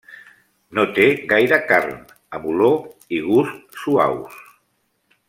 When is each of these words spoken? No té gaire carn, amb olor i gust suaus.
No 0.77 0.85
té 0.99 1.05
gaire 1.33 1.59
carn, 1.73 1.93
amb 2.39 2.49
olor 2.53 3.15
i 3.19 3.21
gust 3.29 3.81
suaus. 3.83 4.41